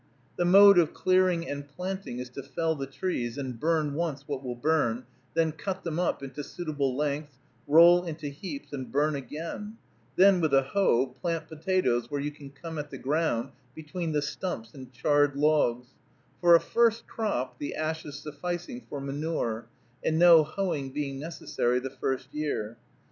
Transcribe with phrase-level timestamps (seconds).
[0.35, 4.43] The mode of clearing and planting is to fell the trees, and burn once what
[4.43, 7.35] will burn, then cut them up into suitable lengths,
[7.67, 9.77] roll into heaps, and burn again;
[10.15, 14.23] then, with a hoe, plant potatoes where you can come at the ground between the
[14.23, 15.89] stumps and charred logs;
[16.39, 19.67] for a first crop the ashes sufficing for manure,
[20.03, 22.75] and no hoeing being necessary the first year.